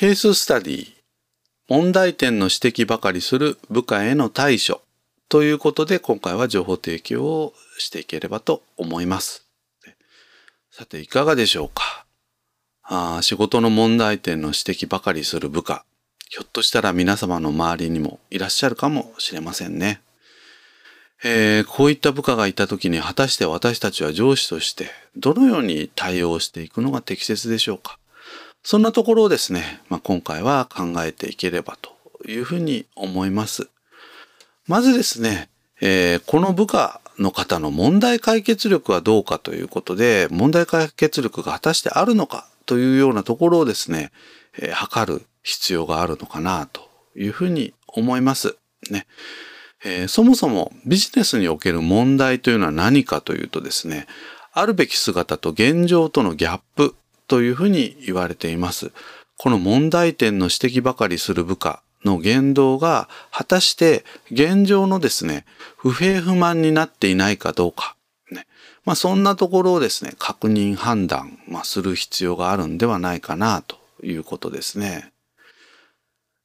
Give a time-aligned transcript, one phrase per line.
[0.00, 0.86] ケーススタディ、
[1.68, 4.80] 問題点の指摘ばかりする部下への対処
[5.28, 9.44] ということで今回は情報提供をしていければと思います。
[10.70, 12.06] さて、いかがでしょうか？
[12.84, 15.84] あ仕事の問題点の指摘ばかりする部下、
[16.28, 20.00] ひょっとしたら皆様の周りにもいらっしゃるかもしれませんね。
[21.24, 27.98] えー、こういった部下がいた時に果たして私たちは上司としてどのように対応していくのが適切でしょうか？
[28.70, 31.96] そんなところをですね、まあ、今回は考えていければと
[32.30, 33.70] いうふうに思います。
[34.66, 35.48] まずですね、
[35.80, 44.12] えー、この部下の方の問題解決力はどうかということで、問題解決力が果たしてあるのかというようなところをですね、
[44.58, 48.58] えー、測る必要があるのかなというふうに思います。
[48.90, 49.06] ね。
[49.82, 54.06] えー、そもそもビジネスにおける問題というのは何かというとですね、
[54.52, 56.94] あるべき姿と現状とのギャップ
[57.28, 58.90] というふうに言われています。
[59.36, 65.44] この問題点の指摘ばかりする部下の言動が果たして現状のですね、
[65.76, 67.94] 不平不満になっていないかどうか、
[68.32, 68.46] ね、
[68.84, 75.12] まあそんなところをですね、確認判断、まあ、する必要があるんではないかなということですね。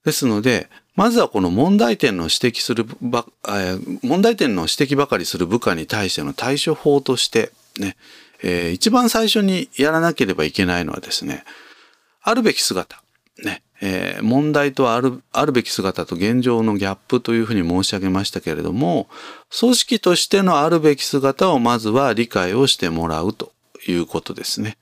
[0.06, 7.95] ですので、まずはこの問題点の指摘するば、えー、問題点の指摘ばかりする部下に対しての対処法としてね、
[8.44, 11.45] えー、一番最初にやらなければいけないのはですね、
[12.22, 13.02] あるべき姿、
[13.44, 19.08] ね、えー、問題とあるあるべき姿と現状のギャップというふうに申し上げましたけれども
[19.58, 23.52] 組織としてのあるべき姿をまずは理解をしてもらうと
[23.88, 24.78] いうことですね。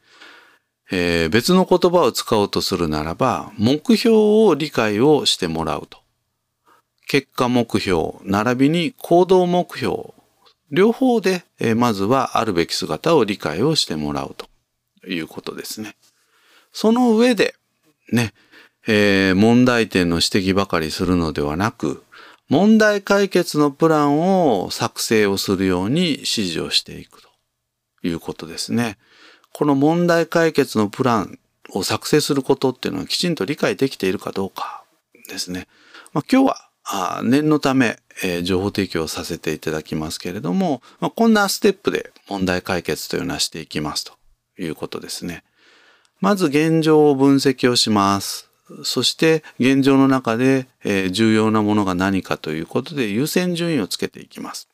[0.93, 5.99] えー、別の言葉を使おうとするならば目標を理解をしてもらうと。
[7.07, 10.10] 結果目標並びに行動目標
[10.71, 14.47] 両方で、え、まずはあるべき姿を理解をしてもらうと
[15.07, 15.95] いうことですね。
[16.71, 17.55] その上で
[18.11, 18.33] ね、
[18.87, 22.03] えー、問題点の指摘ばかりするのではなく、
[22.49, 27.29] 問題解決のプランを作成をするように指示をしていくと
[28.03, 28.97] いうことですね。
[29.53, 31.39] この問題解決のプラン
[31.69, 34.83] を作成することっていうのはきちんと理解できているかどうか
[35.29, 35.67] ですね。
[36.13, 44.13] まあ、今日はあ念のため、えー、情報提供させていただきますけれども、まあ、こんなステップで問題解決というのはしていきますと
[44.59, 45.43] いうことですね。
[46.19, 48.51] まず現状を分析をします。
[48.83, 54.69] そして現状の中で、え重要なものが何かということで優先順位をつけていきます。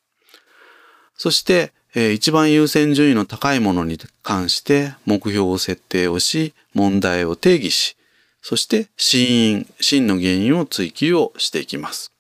[1.15, 7.95] そして、え一番優先順位の高いものに関して目標を設定をし、問題を定義し、
[8.41, 12.11] そして死因、真の原因を追求をしていきます。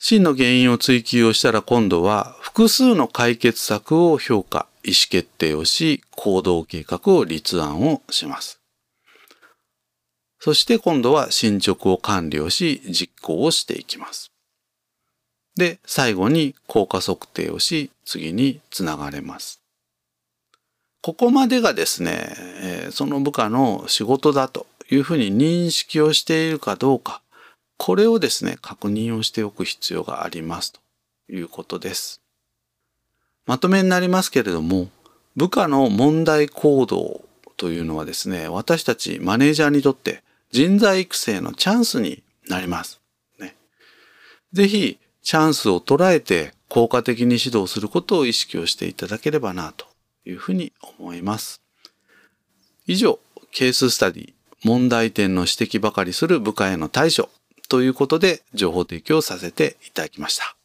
[0.00, 8.60] 真の原因を追求をしたら今度は複数の解決策を評価、意思決定をし、行動計画を立案をします。
[10.40, 14.32] そして今度は進捗を管理をし、実行をしていきます。
[15.54, 19.62] で、最後に効果測定をし、次につながれます。
[21.00, 27.22] ここまでがですね、その部下の仕事だというふうに認識をしているかどうか、
[27.78, 30.80] これをですね、確認をしておく必要がありますと
[31.30, 32.20] いうことです。
[33.46, 34.90] まとめになりますけれども、
[35.34, 37.24] 部下の問題行動
[37.56, 43.00] というのはですね、私たちマネージャーにとって人材育成のチャンスになります。
[43.38, 43.56] ね、
[44.52, 49.86] ぜひ、チャンスを捉えて効果的に指導することを意識をしていただければなと
[50.26, 51.62] いうふうに思います。
[52.86, 53.18] 以上、
[53.52, 54.32] ケーススタディ、
[54.64, 57.28] 問題点の指摘ばかりする部下への対処
[57.68, 60.56] ということで情報提供させていただきました。